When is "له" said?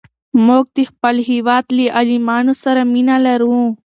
1.77-1.85